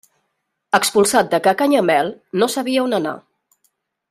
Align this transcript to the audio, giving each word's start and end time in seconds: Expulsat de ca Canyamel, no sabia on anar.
Expulsat 0.77 1.29
de 1.35 1.41
ca 1.49 1.55
Canyamel, 1.59 2.13
no 2.43 2.51
sabia 2.57 2.87
on 2.89 3.01
anar. 3.03 3.15